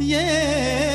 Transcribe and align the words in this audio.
वतन 0.00 0.93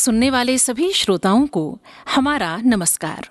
सुनने 0.00 0.30
वाले 0.30 0.56
सभी 0.58 0.92
श्रोताओं 0.92 1.46
को 1.46 1.62
हमारा 2.14 2.56
नमस्कार। 2.56 3.28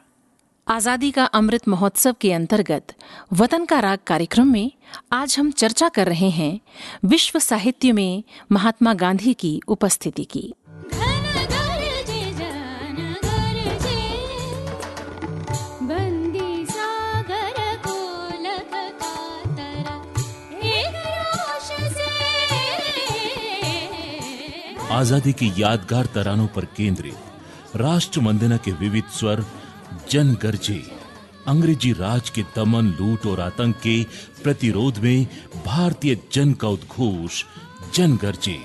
आज़ादी 0.67 1.09
का 1.11 1.25
अमृत 1.25 1.67
महोत्सव 1.67 2.15
के 2.21 2.33
अंतर्गत 2.33 2.93
वतन 3.33 3.65
का 3.65 3.79
राग 3.79 3.99
कार्यक्रम 4.07 4.47
में 4.47 4.71
आज 5.11 5.35
हम 5.39 5.51
चर्चा 5.51 5.89
कर 5.89 6.07
रहे 6.07 6.29
हैं 6.29 6.59
विश्व 7.05 7.39
साहित्य 7.39 7.91
में 7.91 8.23
महात्मा 8.51 8.93
गांधी 8.93 9.33
की 9.33 9.59
उपस्थिति 9.67 10.23
की। 10.23 10.53
आज़ादी 24.99 25.31
की 25.33 25.47
यादगार 25.57 26.05
तरानों 26.05 26.45
पर 26.55 26.65
केंद्रित, 26.77 27.75
राष्ट्र 27.75 28.19
वंदना 28.19 28.57
के 28.57 28.71
विविध 28.79 29.03
स्वर 29.17 29.43
जन 30.11 30.33
गर्जे 30.41 30.81
अंग्रेज़ी 31.47 31.91
राज 31.99 32.29
के 32.29 32.41
दमन, 32.55 32.87
लूट 32.99 33.25
और 33.25 33.39
आतंक 33.39 33.75
के 33.75 33.95
प्रतिरोध 34.43 34.97
में 35.03 35.25
भारतीय 35.65 36.17
जन 36.33 36.53
का 36.53 36.67
उद्घोष 36.67 37.43
जन 37.95 38.17
गर्जे 38.17 38.57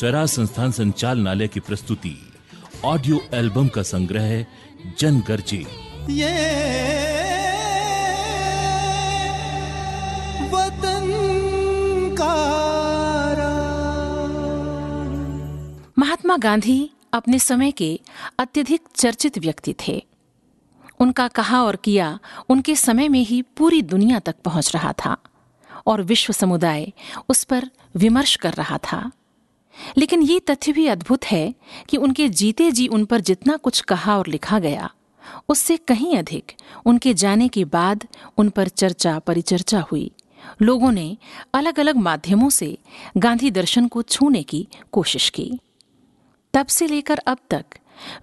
स्वराज 0.00 0.28
संस्थान 0.28 0.72
संचालनालय 0.72 1.48
की 1.48 1.60
प्रस्तुति, 1.60 2.16
ऑडियो 2.84 3.20
एल्बम 3.34 3.68
का 3.68 3.82
संग्रह 3.84 4.44
जन 4.98 5.22
गर्जे 5.28 5.64
ये 6.10 7.19
महात्मा 16.10 16.36
गांधी 16.36 16.90
अपने 17.12 17.38
समय 17.38 17.70
के 17.70 18.00
अत्यधिक 18.38 18.80
चर्चित 18.94 19.38
व्यक्ति 19.38 19.74
थे। 19.88 20.06
उनका 21.00 21.28
कहा 21.28 21.62
और 21.62 21.76
किया 21.76 22.18
उनके 22.48 22.74
समय 22.76 23.08
में 23.08 23.20
ही 23.20 23.42
पूरी 23.42 23.82
दुनिया 23.82 24.18
तक 24.18 24.36
पहुँच 24.44 24.74
रहा 24.74 24.92
था 24.92 25.16
और 25.86 26.02
विश्व 26.02 26.32
समुदाय 26.32 26.92
उस 27.28 27.44
पर 27.44 27.70
विमर्श 27.96 28.36
कर 28.36 28.52
रहा 28.52 28.78
था। 28.78 29.10
लेकिन 29.96 30.22
ये 30.22 30.40
तथ्य 30.40 30.72
भी 30.72 30.86
अद्भुत 30.86 31.24
है 31.24 31.54
कि 31.88 31.96
उनके 31.96 32.28
जीते 32.28 32.70
जी 32.70 32.86
उन 32.86 33.04
पर 33.04 33.20
जितना 33.20 33.56
कुछ 33.56 33.80
कहा 33.80 34.18
और 34.18 34.26
लिखा 34.26 34.58
गया, 34.58 34.90
उससे 35.48 35.76
कहीं 35.76 36.18
अधिक 36.18 36.52
उनके 36.86 37.14
जाने 37.14 37.48
के 37.48 37.64
बाद 37.64 38.06
उन 38.36 38.50
पर 38.50 38.68
चर्चा 38.68 39.18
परिचर्चा 39.18 39.80
हुई। 39.80 40.10
लोगों 40.62 40.92
ने 40.92 41.16
अलग 41.54 41.80
अलग 41.80 41.96
माध्यमों 41.96 42.50
से 42.50 42.78
गांधी 43.16 43.50
दर्शन 43.50 43.88
को 43.88 44.02
छूने 44.02 44.42
की 44.42 44.68
कोशिश 44.92 45.30
की। 45.30 45.60
तब 46.54 46.66
से 46.66 46.86
लेकर 46.86 47.18
अब 47.26 47.38
तक 47.50 47.64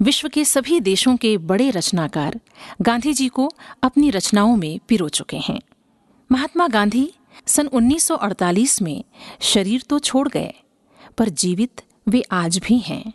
विश्व 0.01 0.27
के 0.29 0.43
सभी 0.45 0.79
देशों 0.79 1.15
के 1.17 1.37
बड़े 1.37 1.69
रचनाकार 1.69 2.39
गांधी 2.81 3.13
जी 3.13 3.27
को 3.27 3.49
अपनी 3.83 4.09
रचनाओं 4.09 4.55
में 4.55 4.79
पिरो 4.87 5.09
चुके 5.09 5.37
हैं। 5.37 5.59
महात्मा 6.29 6.67
गांधी 6.67 7.11
सन 7.47 7.67
1948 7.67 8.81
में 8.81 9.03
शरीर 9.41 9.83
तो 9.89 9.99
छोड़ 9.99 10.27
गए, 10.29 10.53
पर 11.17 11.29
जीवित 11.29 11.81
वे 12.07 12.21
आज 12.31 12.57
भी 12.57 12.77
हैं। 12.79 13.13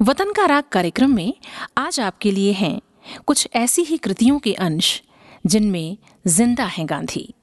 वतन 0.00 0.32
का 0.32 0.46
राग 0.46 0.64
कार्यक्रम 0.72 1.14
में 1.14 1.32
आज 1.78 2.00
आपके 2.00 2.30
लिए 2.30 2.52
हैं 2.52 2.80
कुछ 3.26 3.48
ऐसी 3.54 3.82
ही 3.82 3.96
कृतियों 3.96 4.38
के 4.38 4.54
अंश 4.54 5.00
जिनमें 5.46 5.96
ज़िंदा 6.26 6.64
हैं 6.66 6.88
गांधी। 6.88 7.34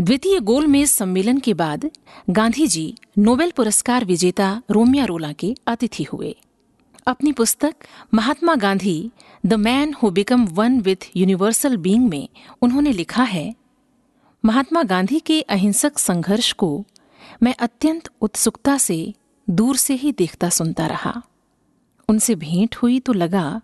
द्वितीय 0.00 0.40
गोल 0.40 0.44
गोलमेज 0.44 0.88
सम्मेलन 0.88 1.38
के 1.38 1.54
बाद 1.54 1.90
गांधी 2.30 2.66
जी 2.66 2.94
नोबेल 3.18 3.50
पुरस्कार 3.50 4.04
विजेता 4.04 4.62
रोमिया 4.70 5.04
रोला 5.04 5.32
के 5.32 5.54
अतिथि 5.66 6.02
हुए। 6.02 6.36
अपनी 7.06 7.32
पुस्तक 7.32 7.74
Mahatma 8.14 8.54
Gandhi, 8.54 9.10
the 9.46 9.54
man 9.54 9.94
who 9.94 10.10
become 10.10 10.44
one 10.44 10.80
with 10.80 10.96
universal 11.16 11.76
being 11.76 12.08
में 12.08 12.28
उन्होंने 12.62 12.92
लिखा 12.92 13.22
है, 13.22 13.54
महात्मा 14.44 14.82
गांधी 14.82 15.20
के 15.20 15.40
अहिंसक 15.40 15.98
संघर्ष 15.98 16.52
को 16.52 16.84
मैं 17.42 17.54
अत्यंत 17.54 18.08
उत्सुकता 18.20 18.78
से 18.78 19.14
दूर 19.50 19.76
से 19.76 19.94
ही 19.94 20.12
देखता 20.12 20.48
सुनता 20.48 20.86
रहा। 20.86 21.22
उनसे 22.08 22.34
भेंट 22.34 22.76
हुई 22.76 23.00
तो 23.00 23.12
लगा, 23.12 23.60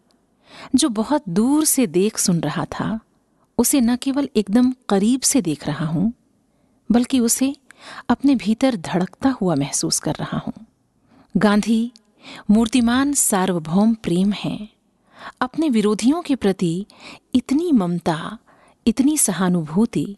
जो 0.75 0.89
बहुत 0.89 1.23
दूर 1.29 1.65
से 1.65 1.87
देख 1.87 2.19
सुन 2.19 2.41
रहा 2.41 2.65
था, 2.65 3.01
उसे 3.59 3.81
न 3.81 3.97
केवल 3.97 4.29
एकदम 4.37 4.75
करीब 4.89 5.21
से 5.21 5.43
देख 5.43 5.67
रहा 5.67 5.87
हूँ 5.87 6.13
बल्कि 6.91 7.21
उसे 7.21 7.55
अपने 8.09 8.35
भीतर 8.35 8.77
धड़कता 8.77 9.29
हुआ 9.31 9.55
महसूस 9.55 9.99
कर 9.99 10.15
रहा 10.15 10.39
हूँ। 10.39 10.53
गांधी, 11.37 11.93
मूर्तिमान 12.51 13.13
सार्वभौम 13.13 13.95
प्रेम 13.95 14.33
है। 14.33 14.69
अपने 15.41 15.69
विरोधियों 15.69 16.23
के 16.23 16.37
प्रति 16.37 16.87
इतनी 17.35 17.73
ममता, 17.73 18.39
इतनी 18.87 19.17
सहानुभूति 19.19 20.17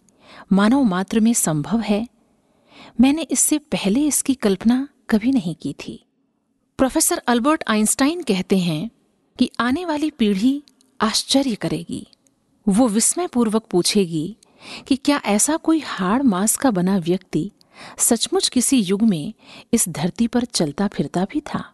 मानव 0.53 0.83
मात्र 0.83 1.21
में 1.21 1.33
संभव 1.35 1.81
है। 1.81 2.07
मैंने 3.01 3.23
इससे 3.23 3.59
पहले 3.59 4.07
इसकी 4.07 4.35
कल्पना 4.35 4.89
कभी 5.11 5.33
नहीं 5.33 5.55
की 5.55 5.73
थी। 5.73 6.05
प्रोफेसर 6.79 7.23
अल्बर्ट 7.27 7.65
आइंस्टाइन 7.69 8.23
कहते 8.23 8.59
हैं 8.59 8.91
कि 9.39 9.51
आने 9.61 9.85
वाली 9.85 10.11
पीढ़ी 10.11 10.63
आश्चर्य 11.01 11.55
करेगी, 11.55 12.07
वो 12.67 12.89
विस्मयपूर्वक 12.89 13.67
पूछेगी 13.71 14.37
कि 14.87 14.97
क्या 14.97 15.21
ऐसा 15.25 15.57
कोई 15.57 15.81
हाड़ 15.81 16.23
मांस 16.23 16.57
का 16.57 16.71
बना 16.71 16.99
व्यक्ति 16.99 17.51
सचमुच 17.99 18.49
किसी 18.49 18.79
युग 18.81 19.03
में 19.03 19.35
इस 19.73 19.89
धरती 19.89 20.27
पर 20.27 20.45
चलता 20.45 20.87
फिरता 20.87 21.25
भी 21.25 21.41
था? 21.41 21.73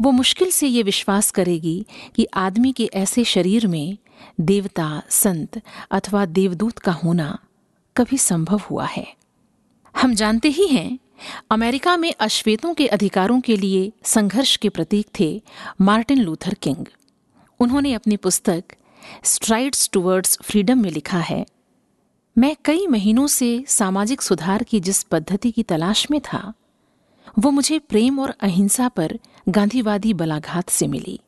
वो 0.00 0.10
मुश्किल 0.10 0.50
से 0.50 0.66
ये 0.66 0.82
विश्वास 0.82 1.30
करेगी 1.30 1.86
कि 2.16 2.26
आदमी 2.34 2.72
के 2.72 2.90
ऐसे 2.94 3.24
शरीर 3.24 3.66
में 3.66 3.98
देवता, 4.40 5.02
संत 5.10 5.62
अथवा 5.90 6.26
देवदूत 6.26 6.78
का 6.78 6.92
होना 6.92 7.38
कभी 7.96 8.18
संभव 8.18 8.60
हुआ 8.70 8.86
है। 8.86 9.14
हम 9.96 10.14
जानते 10.14 10.48
ही 10.48 10.66
हैं, 10.66 10.98
अमेरिका 11.50 11.96
में 11.96 12.14
अश्वेतों 12.20 12.74
के 12.74 12.86
अधिकारों 12.86 13.40
के 13.40 13.56
लिए 13.56 13.92
संघर्ष 14.04 14.56
के 14.56 14.68
प्रतीक 14.68 15.06
थे 15.20 15.42
मार्टिन 15.80 16.18
लूथर 16.18 16.54
किंग। 16.54 16.86
उन्होंने 17.60 17.92
अपनी 17.92 18.16
पुस्तक 18.16 18.64
स्ट्राइड्स 19.24 19.90
टूवर्ड्स 19.92 20.38
फ्रीडम 20.42 20.82
में 20.82 20.90
लिखा 20.90 21.18
है। 21.18 21.46
मैं 22.38 22.56
कई 22.64 22.86
महीनों 22.86 23.26
से 23.26 23.64
सामाजिक 23.68 24.22
सुधार 24.22 24.62
की 24.62 24.80
जिस 24.80 25.02
पद्धति 25.02 25.50
की 25.50 25.62
तलाश 25.62 26.10
में 26.10 26.20
था, 26.20 26.52
वो 27.38 27.50
मुझे 27.50 27.78
प्रेम 27.78 28.20
और 28.20 28.34
अहिंसा 28.40 28.88
पर 28.88 29.18
गांधीवादी 29.48 30.14
बलाघात 30.14 30.68
से 30.68 30.86
मिली। 30.86 31.20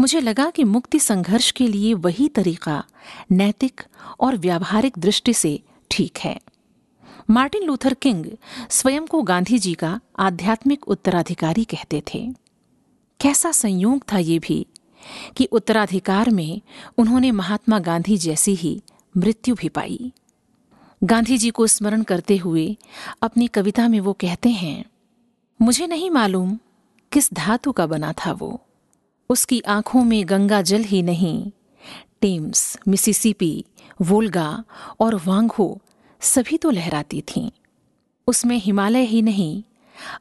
मुझे 0.00 0.20
लगा 0.20 0.50
कि 0.50 0.64
मुक्ति 0.64 0.98
संघर्ष 0.98 1.50
के 1.50 1.68
लिए 1.68 1.94
वही 1.94 2.28
तरीका 2.28 2.84
नैतिक 3.30 3.80
और 4.20 4.36
व्यावहारिक 4.36 4.98
दृष्टि 4.98 5.34
से 5.34 5.62
ठीक 5.90 6.18
है। 6.18 6.40
मार्टिन 7.30 7.62
लूथर 7.62 7.94
किंग 7.94 8.26
स्वयं 8.70 9.06
को 9.06 9.22
गांधी 9.22 9.58
जी 9.58 9.74
का 9.74 10.00
आध्यात्मिक 10.18 10.88
उत्तराधिकारी 10.88 11.64
कहते 11.64 12.02
थे। 12.14 12.26
कैसा 13.20 13.52
संयोग 13.52 14.04
था 14.12 14.18
ये 14.18 14.38
भी 14.38 14.66
कि 15.36 15.44
उत्तराधिकार 15.44 16.30
में 16.30 16.60
उन्होंने 16.98 17.30
महात्मा 17.30 17.78
गांधी 17.78 18.16
जैसी 18.16 18.54
ही 18.54 18.82
मृत्यु 19.16 19.54
भी 19.54 19.68
पाई। 19.68 20.12
गांधी 21.02 21.38
जी 21.38 21.50
को 21.50 21.66
स्मरण 21.66 22.02
करते 22.02 22.36
हुए 22.36 22.76
अपनी 23.22 23.46
कविता 23.46 23.88
में 23.88 24.00
वो 24.00 24.12
कहते 24.12 24.48
हैं, 24.48 24.84
मुझे 25.62 25.86
नहीं 25.86 26.10
मालूम 26.10 26.58
किस 27.12 27.32
धातु 27.34 27.72
का 27.72 27.86
बना 27.86 28.12
था 28.12 28.32
वो। 28.32 28.60
उसकी 29.30 29.60
आँखों 29.60 30.04
में 30.04 30.28
गंगा 30.28 30.62
जल 30.62 30.82
ही 30.82 31.02
नहीं, 31.02 31.50
टेम्स, 32.20 32.78
मिसिसिपी, 32.88 33.64
वोल्गा 34.02 34.64
और 35.00 35.14
वांगहो 35.26 35.80
सभी 36.20 36.56
तो 36.56 36.70
लहराती 36.70 37.20
थीं। 37.20 37.50
उसमें 38.26 38.56
हिमालय 38.56 39.04
ही 39.04 39.22
नहीं, 39.22 39.62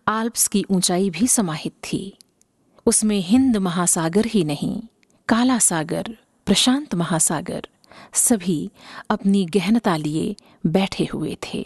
आल्प्स 0.08 0.48
की 0.48 0.66
ऊंचाई 0.70 1.10
भी 1.10 1.28
समाहित 1.28 1.74
थी। 1.84 2.18
उसमें 2.86 3.20
हिंद 3.20 3.58
महासागर 3.58 4.26
ही 4.26 4.44
नहीं, 4.44 4.82
काला 5.28 5.60
सागर, 5.60 6.18
प्रशांत 6.46 6.96
महासागर 6.96 7.68
सभी 8.14 8.60
अपनी 9.10 9.46
गहनता 9.46 9.96
लिए 9.98 10.36
बैठे 10.66 11.06
हुए 11.14 11.38
थे। 11.46 11.62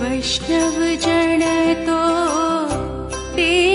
वैष्णव 0.00 0.78
जन 0.96 1.42
तो 1.86 2.00
तेरे 3.36 3.71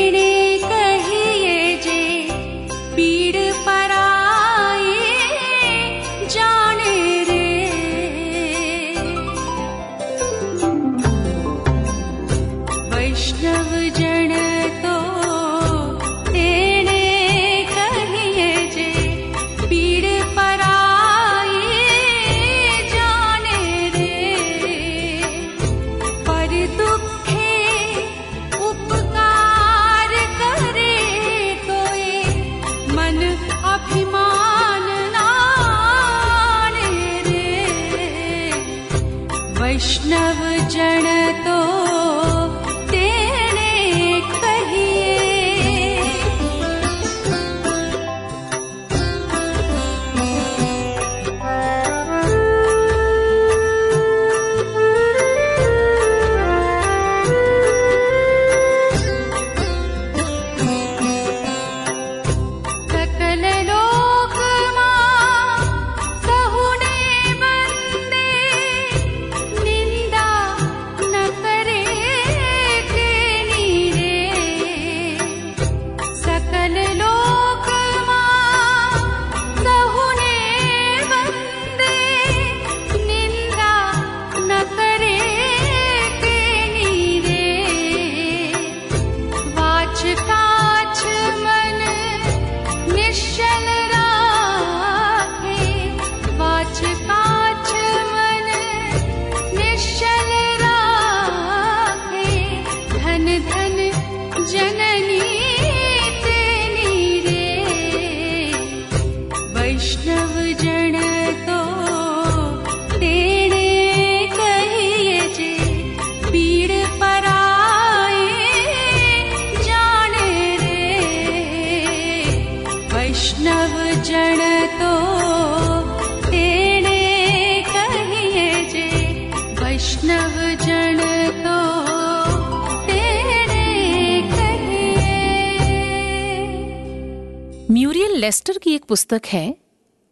लेस्टर 138.17 138.57
की 138.57 138.73
एक 138.75 138.83
पुस्तक 138.83 139.25
है 139.25 139.66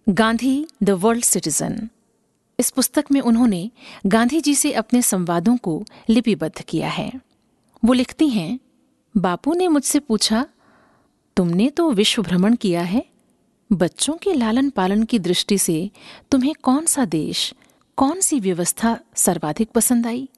गांधी, 0.09 0.67
द 0.83 0.89
वर्ल्ड 0.89 1.23
सिटीजन। 1.23 1.89
इस 2.59 2.69
पुस्तक 2.69 3.05
में 3.11 3.21
उन्होंने 3.21 3.71
गांधी 4.05 4.41
जी 4.41 4.55
से 4.55 4.71
अपने 4.71 5.01
संवादों 5.01 5.57
को 5.57 5.85
लिपिबद्ध 6.09 6.61
किया 6.61 6.89
है। 6.89 7.21
वो 7.85 7.93
लिखती 7.93 8.29
हैं, 8.29 8.59
बापू 9.17 9.53
ने 9.53 9.67
मुझसे 9.67 9.99
पूछा, 9.99 10.47
तुमने 11.37 11.69
तो 11.69 11.91
विश्व 11.91 12.21
भ्रमण 12.21 12.55
किया 12.55 12.81
है? 12.81 13.05
बच्चों 13.73 14.13
के 14.13 14.33
लालन 14.33 14.69
पालन 14.69 15.03
की 15.03 15.19
दृष्टि 15.19 15.57
से 15.57 15.91
तुम्हें 16.31 16.53
कौन 16.63 16.85
सा 16.85 17.05
देश, 17.05 17.53
कौन 17.97 18.21
सी 18.21 18.39
व्यवस्था 18.39 18.99
सर्वाधिक 19.15 19.69
पसंद 19.69 20.07
आई? 20.07 20.29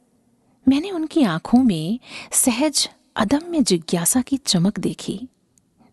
मैंने 0.67 0.91
उनकी 0.91 1.23
आँखों 1.23 1.63
में 1.63 1.99
सहज, 2.31 2.89
अदम्य 3.15 3.61
जिज्ञासा 3.61 4.21
की 4.21 4.37
चमक 4.37 4.79
देखी। 4.79 5.27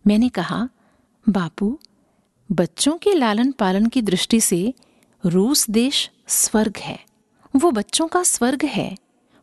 मैंने 0.06 0.29
कहा, 0.29 0.69
बापू 1.29 1.79
बच्चों 2.52 2.99
के 2.99 3.14
लालन 3.14 3.52
पालन 3.52 3.87
की 3.87 4.02
दृष्टि 4.02 4.41
से 4.41 4.75
रूस 5.26 5.70
देश 5.70 6.11
स्वर्ग 6.29 6.76
है। 6.76 7.05
वो 7.56 7.70
बच्चों 7.70 8.08
का 8.08 8.23
स्वर्ग 8.23 8.64
है। 8.64 8.96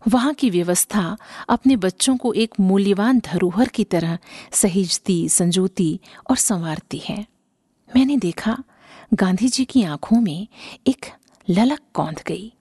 वहाँ 0.07 0.33
की 0.33 0.49
व्यवस्था 0.49 1.17
अपने 1.49 1.75
बच्चों 1.75 2.17
को 2.17 2.33
एक 2.33 2.53
मूल्यवान 2.59 3.19
धरोहर 3.19 3.67
की 3.67 3.83
तरह 3.83 4.17
सहेजती, 4.51 5.29
संजोती 5.29 5.99
और 6.29 6.37
संवारती 6.37 6.97
है। 6.97 7.25
मैंने 7.95 8.17
देखा, 8.17 8.63
गांधी 9.13 9.47
जी 9.47 9.65
की 9.65 9.83
आँखों 9.83 10.21
में 10.21 10.47
एक 10.87 11.05
ललक 11.49 11.79
कौंध 11.93 12.23
गई। 12.27 12.53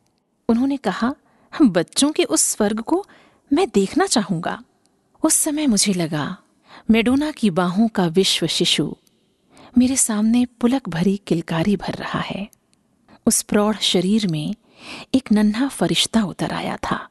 उन्होंने 0.49 0.77
कहा, 0.77 1.15
बच्चों 1.63 2.13
के 2.13 2.25
उस 2.25 2.43
स्वर्ग 2.43 2.81
को 2.81 3.07
मैं 3.53 3.69
देखना 3.75 4.07
चाहूँगा। 4.07 4.63
उस 5.25 5.35
समय 5.35 5.67
मुझे 5.67 5.93
लगा, 5.93 6.37
मेडोना 6.91 7.31
की 7.31 7.51
बाहों 7.51 7.89
का 7.89 8.07
विश्व 8.07 8.47
शिशु 8.47 8.97
मेरे 9.79 9.97
सामने 9.97 10.45
पुलक 10.61 10.89
भरी 10.89 11.17
किलकारी 11.27 11.77
भर 11.77 11.95
रहा 11.95 12.21
है। 12.21 12.49
उस 13.27 13.43
प्रौढ़ 13.43 13.77
शरीर 13.77 14.27
में 14.27 14.55
एक 15.15 15.33
नन्हा 15.33 15.69
फरिश्ता 15.69 16.23
उतर 16.25 16.53
आया 16.53 16.77
था। 16.83 17.09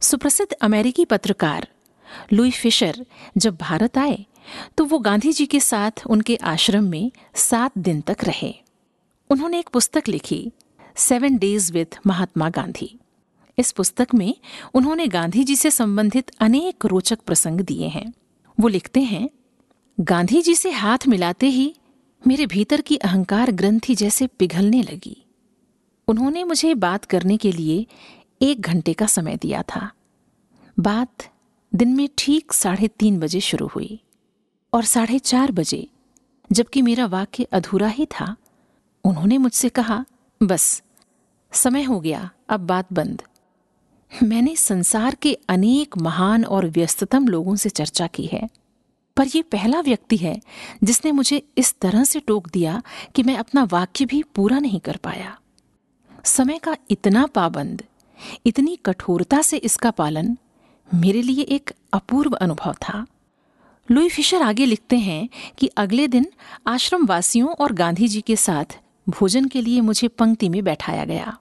सुप्रसिद्ध 0.00 0.52
अमेरिकी 0.52 1.04
पत्रकार 1.04 1.68
लुई 2.32 2.50
फिशर 2.50 3.04
जब 3.36 3.56
भारत 3.56 3.98
आए 3.98 4.24
तो 4.78 4.84
वो 4.84 4.98
गांधी 4.98 5.32
जी 5.32 5.46
के 5.46 5.60
साथ 5.60 6.06
उनके 6.06 6.36
आश्रम 6.36 6.84
में 6.84 7.10
सात 7.34 7.78
दिन 7.78 8.00
तक 8.00 8.24
रहे। 8.24 8.54
उन्होंने 9.30 9.58
एक 9.58 9.68
पुस्तक 9.68 10.08
लिखी, 10.08 10.52
seven 10.96 11.36
days 11.36 11.72
with 11.72 11.98
Mahatma 12.06 12.48
Gandhi. 12.50 12.98
इस 13.58 13.72
पुस्तक 13.72 14.08
में 14.14 14.34
उन्होंने 14.74 15.06
गांधी 15.06 15.44
जी 15.44 15.56
से 15.56 15.70
संबंधित 15.70 16.30
अनेक 16.40 16.86
रोचक 16.86 17.20
प्रसंग 17.20 17.60
दिए 17.60 17.88
हैं। 17.88 18.12
वो 18.58 18.68
लिखते 18.68 19.00
हैं 19.00 19.28
गांधी 20.00 20.42
जी 20.42 20.54
से 20.54 20.70
हाथ 20.70 20.98
मिलाते 21.08 21.46
ही 21.46 21.74
मेरे 22.26 22.46
भीतर 22.46 22.80
की 22.80 22.96
अहंकार 22.96 23.50
ग्रंथि 23.50 23.94
जैसे 23.94 24.26
पिघलने 24.26 24.82
लगी। 24.82 25.24
उन्होंने 26.08 26.44
मुझे 26.44 26.74
बात 26.74 27.04
करने 27.04 27.36
के 27.36 27.52
लिए 27.52 27.86
एक 28.42 28.60
घंटे 28.60 28.92
का 28.92 29.06
समय 29.06 29.36
दिया 29.36 29.62
था। 29.62 29.90
बात 30.78 31.28
दिन 31.74 31.88
में 31.88 32.08
ठीक 32.18 32.52
साढ़े 32.52 32.88
तीन 32.88 33.20
बजे 33.20 33.40
शुरू 33.40 33.66
हुई 33.66 34.00
और 34.72 34.84
साढ़े 34.84 35.18
चार 35.18 35.52
बजे, 35.52 35.88
जबकि 36.52 36.82
मेरा 36.82 37.06
वाक्य 37.06 37.44
अधूरा 37.44 37.88
ही 37.88 38.06
था, 38.06 38.36
उन्होंने 39.04 39.38
मुझसे 39.38 39.68
कहा, 39.68 40.04
बस, 40.42 40.82
समय 41.52 41.82
हो 41.82 42.00
गया, 42.00 42.30
अब 42.48 42.60
बात 42.60 42.92
बंद। 42.92 43.22
मैंने 44.22 44.56
संसार 44.56 45.14
के 45.14 45.38
अनेक 45.48 45.98
महान 45.98 46.44
और 46.44 46.66
व्यस्ततम 46.66 47.28
लोगों 47.28 47.56
से 47.56 47.68
चर्चा 47.68 48.06
की 48.06 48.26
है। 48.26 48.48
पर 49.16 49.26
यह 49.34 49.42
पहला 49.52 49.80
व्यक्ति 49.80 50.16
है 50.16 50.40
जिसने 50.84 51.12
मुझे 51.12 51.42
इस 51.58 51.74
तरह 51.80 52.04
से 52.04 52.20
टोक 52.20 52.48
दिया 52.48 52.82
कि 53.14 53.22
मैं 53.22 53.36
अपना 53.36 53.64
वाक्य 53.64 54.04
भी 54.04 54.22
पूरा 54.34 54.58
नहीं 54.58 54.80
कर 54.80 54.96
पाया। 54.96 55.38
समय 56.24 56.58
का 56.58 56.76
इतना 56.90 57.26
पाबंद, 57.26 57.82
इतनी 58.46 58.76
कठोरता 58.76 59.42
से 59.42 59.56
इसका 59.56 59.90
पालन 59.90 60.36
मेरे 60.94 61.22
लिए 61.22 61.42
एक 61.42 61.72
अपूर्व 61.92 62.32
अनुभव 62.32 62.72
था। 62.72 63.06
लुई 63.90 64.08
फिशर 64.08 64.42
आगे 64.42 64.66
लिखते 64.66 64.96
हैं 64.98 65.28
कि 65.58 65.66
अगले 65.66 66.08
दिन 66.08 66.26
आश्रम 66.66 67.06
वासियों 67.06 67.48
और 67.48 67.72
गांधी 67.72 68.08
जी 68.08 68.20
के 68.20 68.36
साथ 68.36 68.78
भोजन 69.08 69.44
के 69.44 69.60
लिए 69.60 69.80
मुझे 69.80 70.08
पंक्ति 70.08 70.48
में 70.48 70.64
बैठाया 70.64 71.04
गया। 71.04 71.38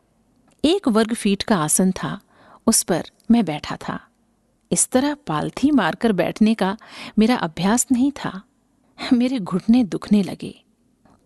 एक 0.65 0.87
वर्ग 0.87 1.13
फीट 1.13 1.43
का 1.43 1.57
आसन 1.57 1.91
था, 1.91 2.19
उस 2.67 2.83
पर 2.83 3.03
मैं 3.31 3.45
बैठा 3.45 3.77
था। 3.87 3.99
इस 4.71 4.89
तरह 4.89 5.13
पालथी 5.13 5.71
मारकर 5.71 6.11
बैठने 6.11 6.53
का 6.53 6.77
मेरा 7.19 7.35
अभ्यास 7.35 7.87
नहीं 7.91 8.11
था। 8.11 8.41
मेरे 9.13 9.39
घुटने 9.39 9.83
दुखने 9.83 10.23
लगे। 10.23 10.63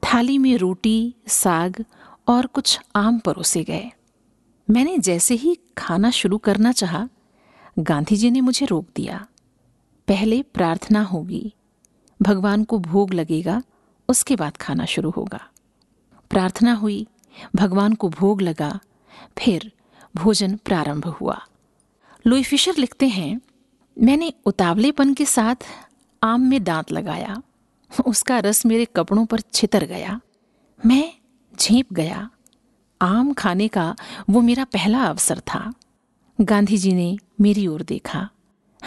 थाली 0.04 0.38
में 0.38 0.58
रोटी, 0.58 1.16
साग 1.28 1.86
और 2.28 2.46
कुछ 2.46 2.80
आम 2.96 3.20
परोसे 3.20 3.64
गए। 3.64 3.92
मैंने 4.70 4.98
जैसे 4.98 5.36
ही 5.36 5.58
खाना 5.78 6.12
शुरू 6.12 6.38
करना 6.38 6.72
चाहा, 6.72 7.10
गांधी 7.80 8.16
जी 8.16 8.32
ने 8.32 8.42
मुझे 8.42 8.66
रोक 8.66 8.88
दिया। 8.96 9.28
पहले 10.08 10.42
प्रार्थना 10.42 11.02
होगी। 11.02 11.54
भगवान 12.22 12.64
को 12.64 12.80
भोग 12.80 13.14
लगेगा, 13.14 13.64
उसके 14.10 14.36
बाद 14.36 14.58
खाना 14.58 14.86
शुरू 14.86 15.10
होगा। 15.10 15.50
प्रार्थना 16.30 16.74
हुई, 16.74 17.08
भगवान 17.56 17.94
को 17.94 18.10
भोग 18.10 18.42
लगा, 18.42 18.80
फिर 19.38 19.72
भोजन 20.16 20.56
प्रारंभ 20.56 21.08
हुआ। 21.08 21.46
लुई 22.28 22.44
फिशर 22.44 22.76
लिखते 22.78 23.08
हैं, 23.08 23.42
मैंने 24.02 24.34
उतावलेपन 24.46 25.14
के 25.14 25.26
साथ 25.26 25.56
आम 26.24 26.42
में 26.42 26.64
दांत 26.64 26.92
लगाया। 26.92 27.42
उसका 28.06 28.40
रस 28.40 28.66
मेरे 28.66 28.86
कपड़ों 28.86 29.26
पर 29.26 29.40
छितर 29.40 29.86
गया। 29.86 30.22
मैं 30.86 31.14
झेप 31.60 31.94
गया। 31.94 32.30
आम 33.02 33.34
खाने 33.34 33.68
का 33.68 33.96
वो 34.30 34.42
मेरा 34.42 34.64
पहला 34.64 35.04
अवसर 35.04 35.40
था। 35.40 35.74
गांधी 36.42 36.78
जी 36.78 36.94
ने 36.94 37.18
मेरी 37.42 37.68
ओर 37.68 37.82
देखा। 37.82 38.30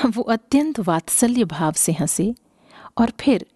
वो 0.07 0.23
अत्यंत 0.23 0.81
वात्सल्य 0.81 1.45
भाव 1.45 1.73
से 1.73 1.93
हंसे 1.93 2.35
और 2.99 3.13
फिर 3.21 3.47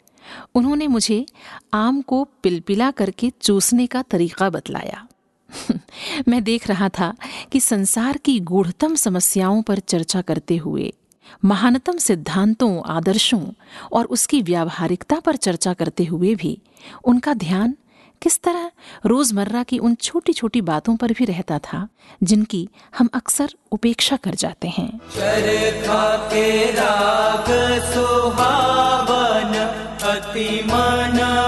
उन्होंने 0.55 0.87
मुझे 0.87 1.27
आम 1.75 2.03
को 2.03 2.25
पिलपिला 2.25 2.91
करके 2.91 3.31
चूसने 3.31 3.87
का 3.87 4.03
तरीका 4.03 4.51
बतलाया। 4.51 5.07
मैं 6.29 6.45
देख 6.45 6.69
रहा 6.69 6.89
था 6.89 7.15
कि 7.53 7.61
संसार 7.61 8.17
की 8.17 8.41
गूढ़तम 8.41 8.95
समस्याओं 8.95 9.63
पर 9.63 9.79
चर्चा 9.79 10.21
करते 10.21 10.57
हुए, 10.57 10.93
महानतम 11.45 11.97
सिद्धांतों, 11.99 12.83
आदर्शों 12.83 13.47
और 13.93 14.05
उसकी 14.05 14.43
व्यावहारिकता 14.43 15.21
पर 15.21 15.37
चर्चा 15.37 15.75
करते 15.75 16.05
हुए 16.05 16.35
भी 16.35 16.59
उनका 17.05 17.35
ध्यान 17.35 17.77
किस 18.23 18.43
तरह 18.43 18.71
रोज़मर्रा 19.07 19.63
की 19.63 19.79
उन 19.79 19.95
छोटी 19.95 20.33
छोटी 20.33 20.61
बातों 20.61 20.97
पर 20.97 21.13
भी 21.13 21.25
रहता 21.25 21.59
था, 21.59 21.89
जिनकी 22.23 22.69
हम 22.99 23.09
अक्सर 23.15 23.51
उपेक्षा 23.73 24.17
कर 24.17 24.35
जाते 24.35 24.69
हैं। 24.69 25.01
के 26.29 26.71
राग, 26.73 27.45
सुहावन 27.93 29.55
अति 30.03 30.63
मन 30.67 31.42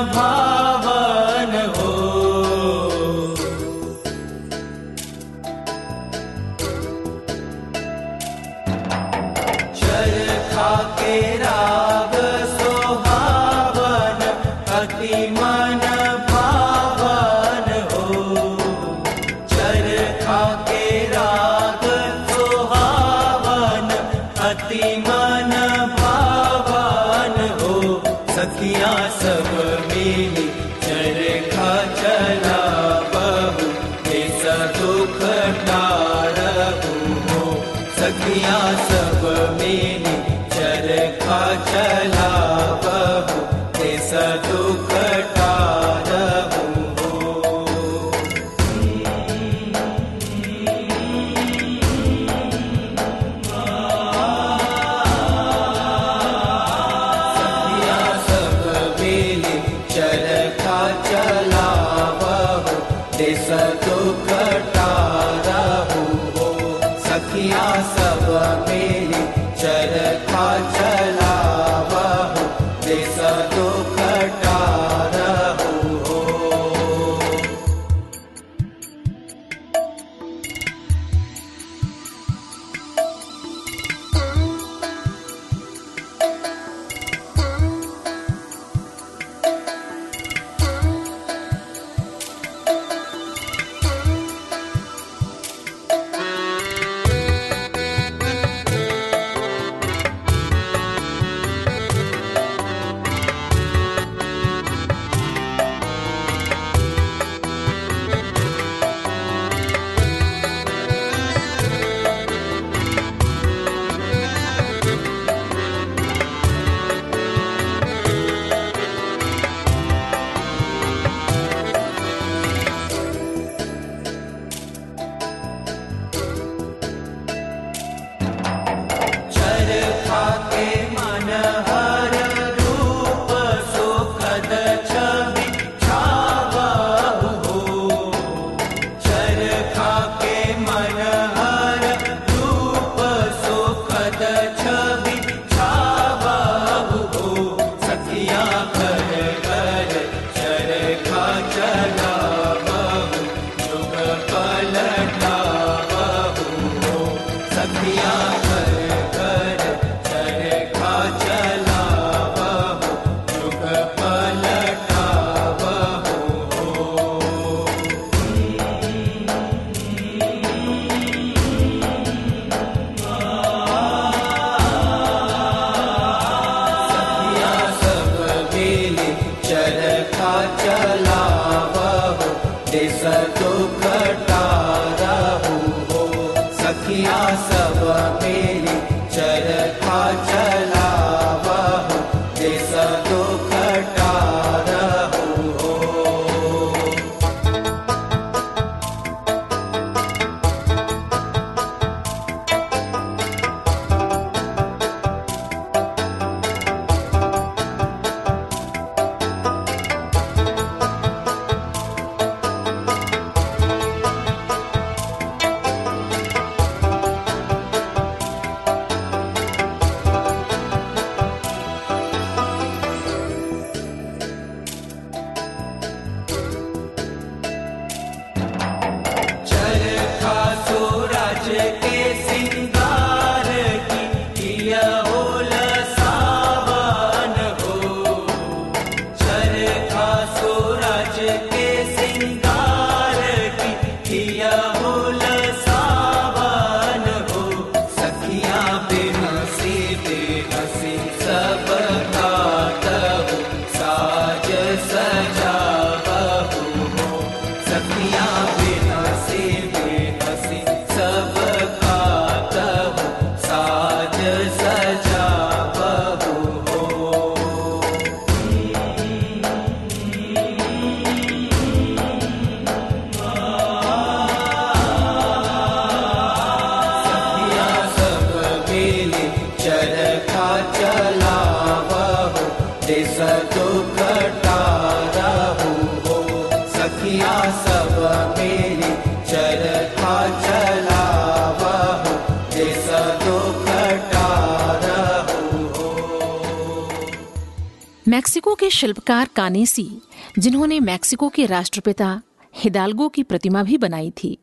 के 298.64 298.71
शिल्पकार 298.71 299.28
कानेसी, 299.37 299.90
जिन्होंने 300.38 300.80
मैक्सिको 300.80 301.28
के 301.28 301.47
राष्ट्रपिता 301.47 302.23
हिदाल्गो 302.54 303.09
की 303.09 303.23
प्रतिमा 303.23 303.62
भी 303.62 303.78
बनाई 303.78 304.12
थी, 304.23 304.38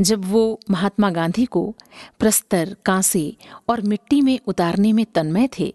जब 0.00 0.24
वो 0.24 0.60
महात्मा 0.70 1.10
गांधी 1.10 1.44
को 1.44 1.76
प्रस्तर, 2.18 2.76
कांसे 2.84 3.36
और 3.68 3.80
मिट्टी 3.80 4.20
में 4.20 4.40
उतारने 4.46 4.92
में 4.92 5.06
तन्मय 5.06 5.48
थे, 5.58 5.74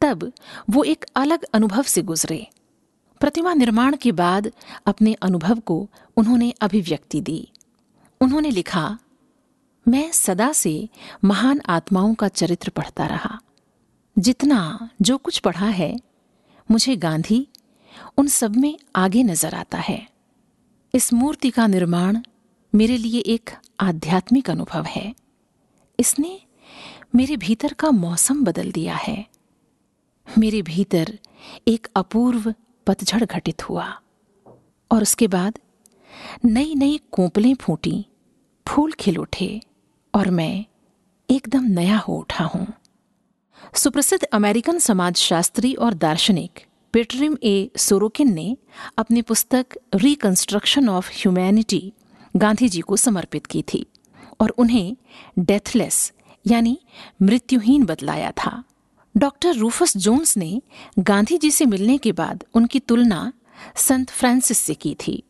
तब 0.00 0.32
वो 0.70 0.84
एक 0.84 1.04
अलग 1.16 1.44
अनुभव 1.54 1.82
से 1.82 2.02
गुजरे। 2.02 2.46
प्रतिमा 3.20 3.54
निर्माण 3.54 3.96
के 3.96 4.12
बाद 4.12 4.52
अपने 4.86 5.14
अनुभव 5.14 5.58
को 5.58 5.88
उन्होंने 6.16 6.50
अभिव्यक्ति 6.60 7.20
दी। 7.20 7.52
उन्होंने 8.20 8.50
लिखा, 8.50 8.98
मैं 9.88 10.12
सदा 10.12 10.52
से 10.52 10.88
महान 11.24 11.60
आत्माओं 11.68 12.14
का 12.14 12.28
चरित्र 12.28 12.70
पढ़ता 12.70 13.06
रहा। 13.06 13.40
जितना 14.18 14.90
जो 15.02 15.18
कुछ 15.18 15.38
पढ़ा 15.38 15.66
है 15.66 16.09
मुझे 16.70 16.96
गांधी 16.96 17.46
उन 18.18 18.26
सब 18.26 18.56
में 18.56 18.78
आगे 18.96 19.22
नज़र 19.22 19.54
आता 19.54 19.78
है। 19.78 20.06
इस 20.94 21.12
मूर्ति 21.12 21.50
का 21.50 21.66
निर्माण 21.66 22.18
मेरे 22.72 22.96
लिए 22.96 23.20
एक 23.20 23.50
आध्यात्मिक 23.80 24.50
अनुभव 24.50 24.84
है। 24.84 25.14
इसने 25.98 26.40
मेरे 27.14 27.36
भीतर 27.36 27.72
का 27.72 27.90
मौसम 27.90 28.44
बदल 28.44 28.70
दिया 28.72 28.94
है। 28.96 29.24
मेरे 30.28 30.62
भीतर 30.62 31.18
एक 31.68 31.88
अपूर्व 31.96 32.54
पतझड़ 32.86 33.24
घटित 33.24 33.68
हुआ 33.68 33.86
और 34.90 35.02
उसके 35.02 35.28
बाद 35.28 35.58
नई 36.44 36.74
नई 36.74 37.00
कोंपलें 37.12 37.54
फूटी, 37.54 38.04
फूल 38.66 38.92
खिल 38.92 39.18
उठे 39.18 39.60
और 40.14 40.30
मैं 40.30 40.64
एकदम 41.28 41.64
नया 41.70 41.98
हो 41.98 42.18
उठा 42.18 42.44
हूँ। 42.44 42.66
सुप्रसिद्ध 43.74 44.24
अमेरिकन 44.24 44.78
समाजशास्त्री 44.78 45.74
और 45.74 45.94
दार्शनिक 45.94 46.60
पेट्रिम 46.92 47.36
ए. 47.44 47.70
सोरोकिन 47.76 48.32
ने 48.34 48.56
अपनी 48.98 49.22
पुस्तक 49.22 49.78
reconstruction 49.94 50.88
of 50.88 51.10
humanity 51.12 51.92
Gandhi 52.34 52.68
ji 52.68 52.80
को 52.80 52.96
समर्पित 52.96 53.46
की 53.46 53.62
थी 53.62 53.86
और 54.40 54.50
उन्हें 54.50 54.96
डेथलेस 55.38 56.12
यानी 56.46 56.78
मृत्युहीन 57.22 57.84
बतलाया 57.84 58.30
था। 58.30 58.62
डॉक्टर 59.14 59.54
रूफस 59.54 59.96
जोन्स 59.96 60.36
ने 60.36 60.60
गांधी 60.98 61.38
जी 61.38 61.50
से 61.50 61.66
मिलने 61.66 61.98
के 61.98 62.12
बाद 62.12 62.44
उनकी 62.54 62.80
तुलना 62.80 63.32
संत 63.76 64.10
फ्रांसिस 64.10 64.58
से 64.58 64.74
की 64.74 64.96
थी। 65.06 65.22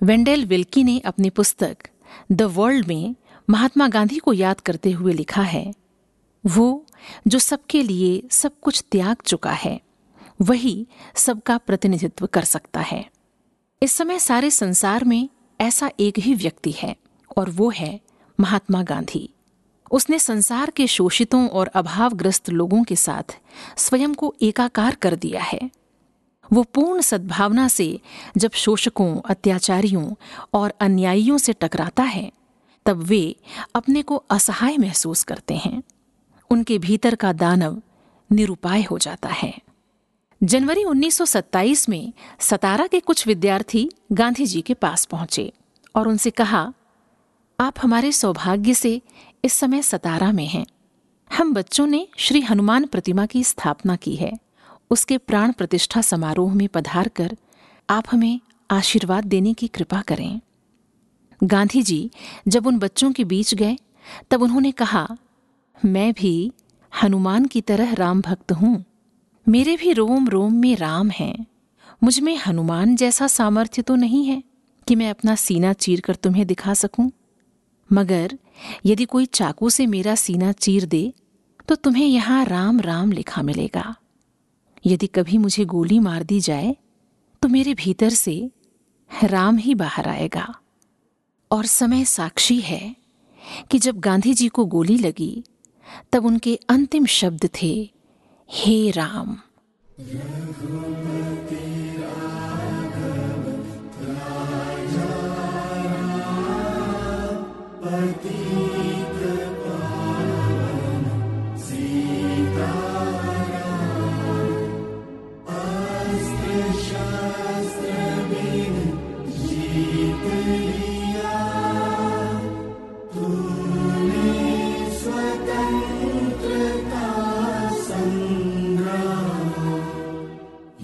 वेंडेल 0.00 0.44
विल्की 0.46 0.84
ने 0.84 0.98
अपनी 0.98 1.30
पुस्तक 1.30 1.88
द 2.32 2.42
वर्ल्ड 2.42 2.86
में 2.88 3.14
महात्मा 3.48 3.88
गांधी 3.88 4.18
को 4.18 4.32
याद 4.32 4.60
करते 4.60 4.90
हुए 4.90 5.12
लिखा 5.12 5.42
है, 5.42 5.72
वो 6.44 6.86
जो 7.26 7.38
सबके 7.38 7.82
लिए 7.82 8.22
सब 8.30 8.60
कुछ 8.60 8.84
त्याग 8.90 9.16
चुका 9.26 9.52
है। 9.52 9.80
वही 10.42 10.86
सबका 11.14 11.58
प्रतिनिधित्व 11.58 12.26
कर 12.26 12.44
सकता 12.44 12.80
है। 12.80 13.10
इस 13.82 13.92
समय 13.92 14.18
सारे 14.18 14.50
संसार 14.50 15.04
में 15.04 15.28
ऐसा 15.60 15.90
एक 16.00 16.18
ही 16.18 16.34
व्यक्ति 16.34 16.72
है, 16.72 16.96
और 17.38 17.50
वो 17.50 17.70
है 17.70 18.00
महात्मा 18.40 18.82
गांधी। 18.82 19.34
उसने 19.90 20.18
संसार 20.18 20.70
के 20.70 20.86
शोषितों 20.86 21.48
और 21.48 21.66
अभावग्रस्त 21.66 22.50
लोगों 22.50 22.84
के 22.84 22.96
साथ 22.96 23.38
स्वयं 23.76 24.14
को 24.14 24.34
एकाकार 24.42 24.94
कर 24.94 25.16
दिया 25.16 25.42
है। 25.42 25.70
वो 26.52 26.62
पूर्ण 26.62 27.00
सद्भावना 27.00 27.68
से 27.68 28.00
जब 28.36 28.50
शोषकों, 28.52 29.20
अत्याचारियों 29.20 30.14
और 30.54 30.72
अन्यायियों 30.80 31.38
से 31.38 31.52
टकराता 31.52 32.02
है, 32.02 32.32
तब 32.86 32.96
वे 32.96 33.36
अपने 33.74 34.02
को 34.02 34.16
असहाय 34.16 34.76
महसूस 34.78 35.22
करते 35.22 35.54
हैं। 35.54 35.82
उनके 36.50 36.78
भीतर 36.78 37.14
का 37.14 37.32
दानव 37.32 37.82
निरुपाय 38.32 38.82
हो 38.82 38.98
जाता 38.98 39.28
है। 39.28 39.58
जनवरी 40.44 40.84
1927 40.84 41.88
में 41.88 42.12
सतारा 42.40 42.86
के 42.86 43.00
कुछ 43.00 43.26
विद्यार्थी 43.26 43.90
गांधी 44.12 44.46
जी 44.46 44.60
के 44.60 44.74
पास 44.74 45.04
पहुँचे 45.04 45.52
और 45.94 46.08
उनसे 46.08 46.30
कहा, 46.30 46.72
आप 47.60 47.74
हमारे 47.82 48.12
सौभाग्य 48.12 48.74
से 48.74 49.02
इस 49.44 49.52
समय 49.52 49.82
सतारा 49.82 50.32
में 50.32 50.46
हैं। 50.46 50.66
हम 51.36 51.54
बच्चों 51.54 51.86
ने 51.86 52.08
श्री 52.16 52.40
हनुमान 52.40 52.86
प्रतिमा 52.86 53.26
की 53.26 53.44
स्थापना 53.44 53.96
की 53.96 54.16
है। 54.16 54.32
उसके 54.90 55.18
प्राण 55.18 55.52
प्रतिष्ठा 55.52 56.00
समारोह 56.00 56.54
में 56.54 56.68
पधार 56.68 57.08
कर 57.08 57.36
आप 57.90 58.04
हमें 58.10 58.40
आशीर्वाद 58.70 59.24
देने 59.24 59.54
की 59.54 59.68
कृपा 59.68 60.00
करें। 60.00 60.40
गांधी 61.44 61.82
जी 61.82 62.10
जब 62.48 62.66
उन 62.66 62.78
बच्चों 62.78 63.12
के 63.12 63.24
बीच 63.24 63.54
गए, 63.54 63.76
तब 64.30 64.42
उन्होंने 64.42 64.72
कहा, 64.72 65.08
मैं 65.84 66.12
भी 66.12 66.52
हनुमान 67.02 67.44
की 67.44 67.60
तरह 67.60 67.94
राम 67.94 68.20
भक्त 68.20 68.52
हूँ। 68.52 68.84
मेरे 69.46 69.76
भी 69.76 69.92
रोम 69.92 70.28
रोम 70.28 70.54
में 70.54 70.74
राम 70.76 71.10
हैं। 71.10 71.46
मुझमें 72.02 72.36
हनुमान 72.36 72.94
जैसा 72.96 73.26
सामर्थ्य 73.26 73.82
तो 73.82 73.94
नहीं 73.96 74.24
है 74.26 74.42
कि 74.86 74.94
मैं 74.94 75.10
अपना 75.10 75.34
सीना 75.34 75.72
चीर 75.72 76.00
कर 76.00 76.14
तुम्हें 76.14 76.46
दिखा 76.46 76.74
सकूँ। 76.74 77.10
मगर 77.90 78.36
यदि 78.86 79.04
कोई 79.04 79.26
चाकू 79.26 79.70
से 79.70 79.86
मेरा 79.86 80.14
सीना 80.14 80.52
चीर 80.52 80.84
दे 80.84 81.12
तो 81.68 81.74
तुम्हें 81.74 82.06
यहाँ 82.06 82.44
राम 82.44 82.80
राम 82.80 83.12
लिखा 83.12 83.42
मिलेगा। 83.42 83.94
यदि 84.84 85.06
कभी 85.06 85.38
मुझे 85.38 85.64
गोली 85.64 85.98
मार 85.98 86.22
दी 86.22 86.40
जाए 86.40 86.76
तो 87.42 87.48
मेरे 87.48 87.74
भीतर 87.74 88.10
से 88.10 88.50
राम 89.10 89.56
ही 89.56 89.74
बाहर 89.74 90.08
आएगा। 90.08 90.54
और 91.50 91.66
समय 91.66 92.04
साक्षी 92.04 92.60
है 92.60 92.94
कि 93.70 93.78
जब 93.78 93.98
गांधी 94.00 94.34
जी 94.34 94.48
को 94.48 94.64
गोली 94.66 94.96
लगी, 94.98 95.44
तब 96.12 96.26
उनके 96.26 96.54
अंतिम 96.68 97.06
शब्द 97.06 97.48
थे 97.62 97.90
हे 98.54 98.90
राम। 98.90 99.36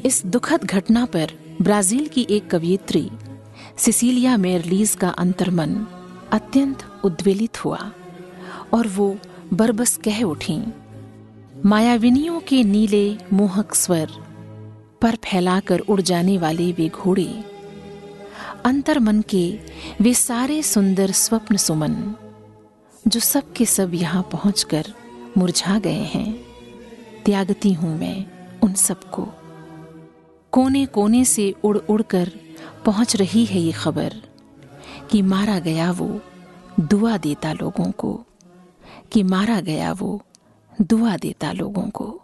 इस 0.09 0.21
दुखद 0.27 0.63
घटना 0.65 1.05
पर 1.05 1.31
ब्राज़ील 1.63 2.07
की 2.09 2.27
एक 2.31 2.47
कवियत्री, 2.51 3.11
सिसिलिया 3.77 4.37
मेरलीज 4.37 4.95
का 4.95 5.09
अंतर्मन 5.09 5.75
अत्यंत 6.33 6.85
उद्वेलित 7.05 7.65
हुआ 7.65 7.79
और 8.73 8.87
वो 8.87 9.09
बरबस 9.53 9.97
कह 9.97 10.23
उठी, 10.23 10.57
मायाविनियों 11.65 12.41
के 12.41 12.63
नीले 12.65 13.19
मोहक 13.33 13.75
स्वर 13.75 14.11
पर 15.03 15.17
फैलाकर 15.25 15.79
उड़ 15.79 16.01
जाने 16.01 16.37
वाले 16.39 16.71
वे 16.73 16.89
घोड़े, 16.89 17.29
अंतर्मन 18.65 19.21
के 19.31 19.45
वे 20.01 20.15
सारे 20.15 20.63
सुंदर 20.63 21.13
स्वप्न 21.15 21.57
सुमन, 21.57 21.97
जो 23.05 23.21
सब 23.21 23.53
के 23.53 23.67
सब 23.67 23.95
यहाँ 23.95 24.23
पहुंचकर 24.33 24.93
मुरझा 25.39 25.79
गए 25.79 26.09
हैं, 26.15 26.33
त्यागती 27.27 27.73
हूँ 27.73 27.99
मैं 27.99 28.25
उन 28.63 28.73
सबको। 28.75 29.29
कोने 30.53 30.87
कोने 30.87 31.25
से 31.25 31.55
उड़ 31.65 31.79
उड़ 31.79 32.03
कर 32.03 32.33
पहुँच 32.85 33.17
रही 33.17 33.45
है 33.45 33.61
ये 33.61 33.73
खबर 33.73 34.15
कि 35.11 35.23
मारा 35.23 35.59
गया 35.59 35.91
वो 35.93 36.21
दुआ 36.81 37.17
देता 37.17 37.53
लोगों 37.53 37.91
को, 37.91 38.25
कि 39.13 39.23
मारा 39.23 39.61
गया 39.61 39.93
वो 39.93 40.23
दुआ 40.81 41.17
देता 41.17 41.53
लोगों 41.53 41.91
को। 41.91 42.23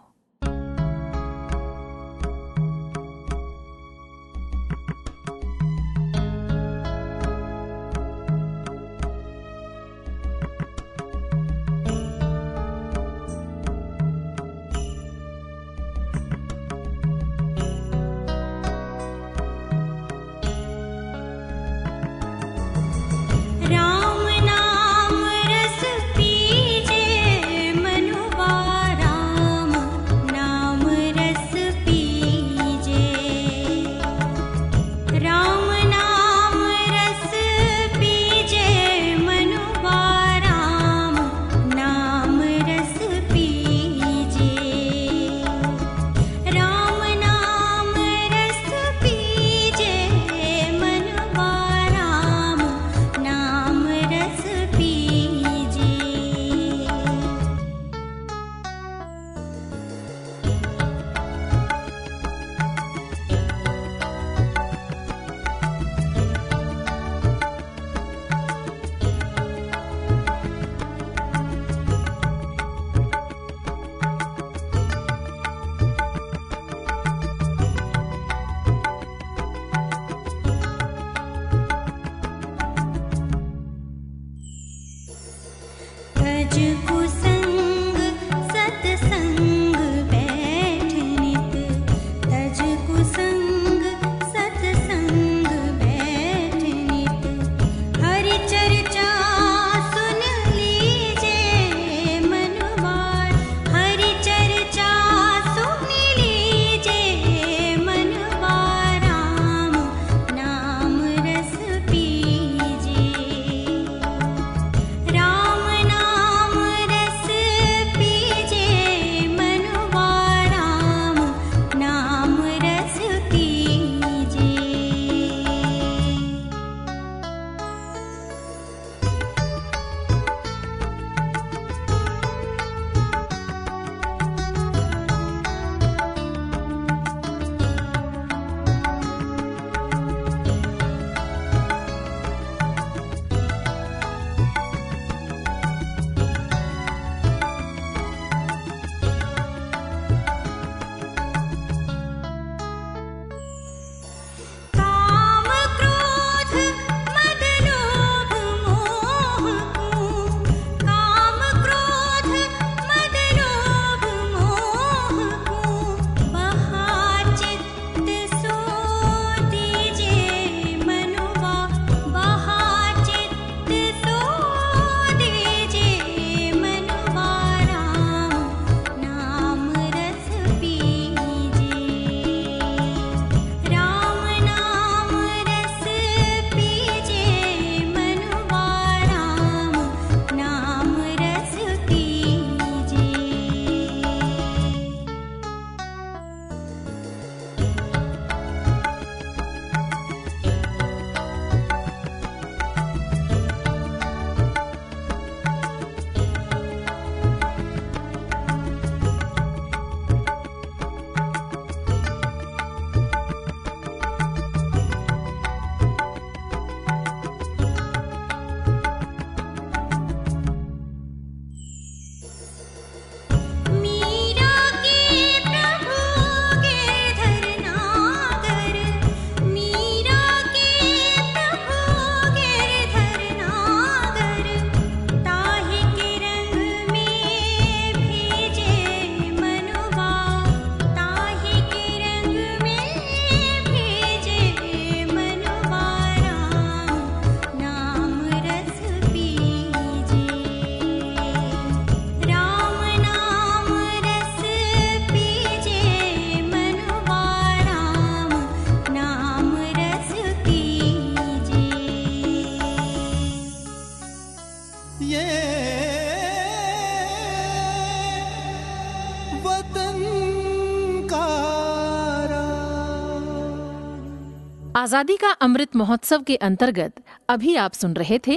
आज़ादी 274.85 275.15
का 275.17 275.29
अमृत 275.41 275.75
महोत्सव 275.75 276.23
के 276.23 276.35
अंतर्गत 276.37 277.01
अभी 277.29 277.55
आप 277.55 277.73
सुन 277.73 277.93
रहे 277.93 278.17
थे 278.27 278.35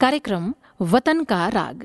कार्यक्रम 0.00 0.44
वतन 0.82 1.22
का 1.24 1.48
राग। 1.48 1.84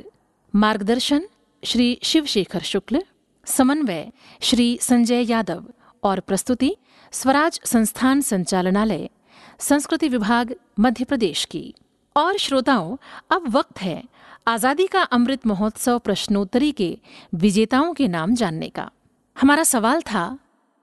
मार्गदर्शन 0.54 1.24
श्री 1.64 1.88
शिवशेखर 2.04 2.62
शुक्ल, 2.62 3.02
समन्वय 3.48 4.08
श्री 4.42 4.68
संजय 4.82 5.22
यादव 5.22 5.66
और 6.04 6.20
प्रस्तुति 6.20 6.72
स्वराज 7.14 7.60
संस्थान 7.66 8.22
संचालनालय, 8.22 9.10
संस्कृति 9.60 10.10
विभाग 10.10 10.56
मध्य 10.80 11.04
प्रदेश 11.04 11.44
की। 11.46 11.74
और 12.16 12.38
श्रोताओं, 12.38 12.96
अब 13.32 13.50
वक्त 13.56 13.82
है 13.82 14.02
आज़ादी 14.48 14.88
का 14.88 15.02
अमृत 15.12 15.48
महोत्सव 15.48 16.00
प्रश्नोत्तरी 16.00 16.72
के 16.72 16.98
विजेताओं 17.36 17.94
के 17.94 18.08
नाम 18.08 18.36
जानने 18.36 18.70
का। 18.70 18.90
हमारा 19.38 19.64
सवाल 19.66 20.02
था 20.04 20.26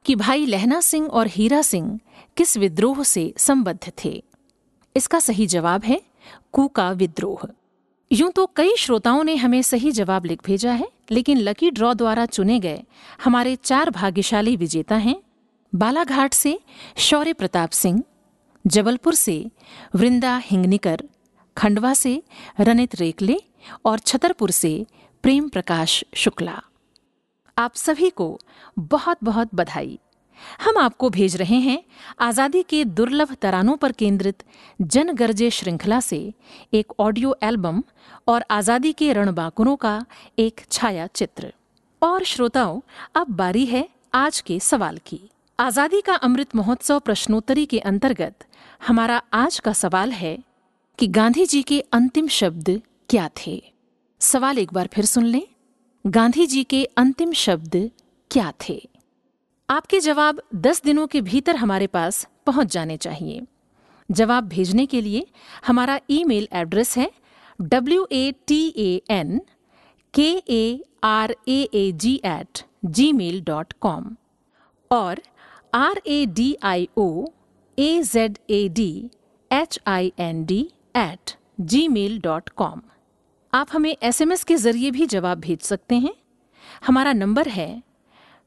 कि 0.04 0.14
भाई 0.14 0.46
लहना 0.46 0.80
सिंह 0.80 1.06
और 1.08 1.26
हीरा 1.26 1.62
सिंह 1.62 1.98
किस 2.36 2.56
विद्रोह 2.56 3.02
से 3.02 3.32
संबद्ध 3.38 3.92
थे? 4.04 4.22
इसका 4.96 5.18
सही 5.18 5.46
जवाब 5.46 5.84
है 5.84 6.00
कूका 6.52 6.90
विद्रोह। 6.90 7.48
यूँ 8.10 8.30
तो 8.30 8.46
कई 8.56 8.74
श्रोताओं 8.76 9.22
ने 9.24 9.34
हमें 9.36 9.60
सही 9.62 9.92
जवाब 9.92 10.24
लिख 10.24 10.44
भेजा 10.44 10.72
है, 10.72 10.88
लेकिन 11.10 11.38
लकी 11.38 11.70
ड्रॉ 11.70 11.92
द्वारा 11.94 12.26
चुने 12.26 12.58
गए 12.60 12.82
हमारे 13.24 13.56
चार 13.56 13.90
भाग्यशाली 13.90 14.56
विजेता 14.56 14.96
हैं, 14.96 15.16
बालाघाट 15.72 16.34
से 16.34 16.58
शौर्य 16.98 17.32
प्रताप 17.32 17.70
सिंह, 17.70 18.02
जबलपुर 18.64 19.14
से 19.14 19.44
वृंदा 19.94 20.36
हिंगनिकर, 20.36 21.02
खंडवा 21.56 21.94
से 21.94 22.22
रनित 22.60 22.94
रेकले 22.94 23.40
और 23.84 23.98
छतरपुर 23.98 24.50
से 24.50 24.74
प्रेम 25.24 25.48
प्रकाश 25.48 26.04
शुक्ला। 26.14 26.62
आप 27.56 27.74
सभी 27.74 28.08
को 28.10 28.38
बहुत 28.78 29.18
बहुत 29.24 29.48
बधाई। 29.54 29.98
हम 30.60 30.78
आपको 30.78 31.08
भेज 31.10 31.36
रहे 31.36 31.56
हैं 31.56 31.82
आज़ादी 32.20 32.62
के 32.62 32.84
दुर्लभ 32.84 33.34
तरानों 33.34 33.76
पर 33.76 33.92
केंद्रित 33.92 34.42
जन 34.80 35.12
गर्जे 35.12 35.50
श्रृंखला 35.50 35.98
से 36.00 36.18
एक 36.74 36.92
ऑडियो 37.00 37.36
एल्बम 37.42 37.82
और 38.28 38.44
आज़ादी 38.50 38.92
के 38.92 39.12
रणबांकुरों 39.12 39.76
का 39.76 40.04
एक 40.38 40.60
छाया 40.70 41.06
चित्र 41.06 41.52
और 42.02 42.24
श्रोताओं, 42.24 42.80
अब 43.16 43.30
बारी 43.30 43.64
है 43.66 43.88
आज 44.14 44.40
के 44.40 44.58
सवाल 44.60 44.98
की। 45.06 45.20
आज़ादी 45.58 46.00
का 46.00 46.14
अमृत 46.14 46.56
महोत्सव 46.56 46.98
प्रश्नोत्तरी 46.98 47.66
के 47.66 47.78
अंतर्गत 47.80 48.46
हमारा 48.86 49.22
आज 49.34 49.58
का 49.58 49.72
सवाल 49.74 50.12
है 50.12 50.36
कि 50.98 51.06
गांधी 51.08 51.46
जी 51.46 51.62
के 51.62 51.80
अंतिम 51.92 52.28
शब्द 52.30 52.80
क्या 53.10 53.28
थे? 53.36 53.62
सवाल 54.20 54.58
एक 54.58 54.72
बार 54.72 54.88
फिर 54.92 55.04
सुन 55.04 55.24
लें। 55.24 55.42
गांधी 56.04 56.46
जी 56.46 56.62
के 56.70 56.84
अंतिम 56.96 57.32
शब्द 57.36 57.76
क्या 58.30 58.52
थे? 58.68 58.80
आपके 59.68 60.00
जवाब 60.00 60.40
10 60.64 60.82
दिनों 60.84 61.06
के 61.06 61.20
भीतर 61.20 61.56
हमारे 61.56 61.86
पास 61.86 62.26
पहुँच 62.46 62.72
जाने 62.72 62.96
चाहिए। 62.96 63.42
जवाब 64.08 64.48
भेजने 64.48 64.86
के 64.86 65.00
लिए 65.00 65.26
हमारा 65.66 65.98
ईमेल 66.10 66.48
एड्रेस 66.60 66.96
है 66.98 67.10
W 67.60 68.06
A 68.12 68.32
T 68.48 68.62
A 68.76 69.00
N 69.10 69.40
K 70.14 70.30
A 70.50 70.82
R 71.04 71.34
A 71.48 71.60
A 71.74 71.90
G 72.02 72.14
at 72.24 72.62
gmail 73.12 73.40
dot 73.46 73.72
com 73.80 74.14
और 74.90 75.20
R 75.74 76.00
A 76.06 76.24
D 76.36 76.54
I 76.72 76.88
O 76.98 77.06
A 77.78 78.02
Z 78.12 78.38
A 78.50 78.66
D 78.76 78.90
H 79.50 79.78
I 79.86 80.12
N 80.20 80.44
D 80.46 80.60
at 80.96 81.36
gmail 81.88 82.20
dot 82.24 82.48
com 82.56 82.80
आप 83.52 83.68
हमें 83.72 83.96
SMS 84.02 84.44
के 84.44 84.56
ज़रिए 84.56 84.90
भी 84.90 85.06
जवाब 85.06 85.38
भेज 85.40 85.60
सकते 85.60 85.94
हैं। 85.94 86.12
हमारा 86.86 87.12
नंबर 87.12 87.48
है 87.48 87.82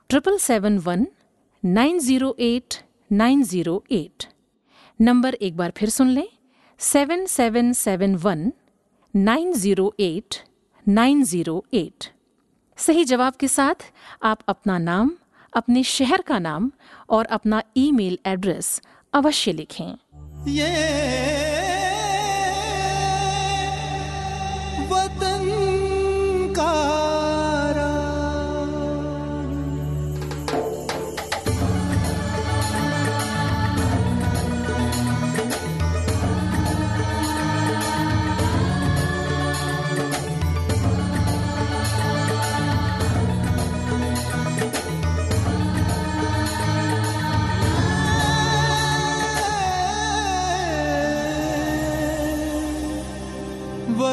triple 0.10 0.38
seven 0.38 0.78
one 0.78 1.06
nine 1.64 2.00
zero 2.00 2.36
eight 2.40 2.76
nine 3.12 3.44
zero 3.44 3.84
eight 3.92 4.26
number 5.00 5.34
एक 5.34 5.58
बार 5.58 5.72
फिर 5.78 5.90
सुन 5.90 6.08
लें। 6.10 6.28
Seven 6.80 7.26
seven 7.26 7.72
seven 7.74 8.16
one 8.16 8.52
nine 9.14 9.54
zero 9.54 9.94
eight 10.00 10.36
nine 10.86 11.24
zero 11.24 11.64
eight 11.74 12.10
सही 12.78 13.06
जवाब 13.06 13.36
के 13.40 13.48
साथ 13.48 13.86
आप 14.24 14.40
अपना 14.48 14.78
नाम, 14.78 15.12
अपने 15.54 15.84
शहर 15.84 16.22
का 16.22 16.40
नाम 16.40 16.72
और 17.10 17.26
अपना 17.26 17.62
ईमेल 17.78 18.18
एड्रेस 18.28 18.82
अवश्य 19.14 19.52
लिखें। 19.52 19.96
ये 20.48 21.65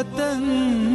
वतन 0.03 0.92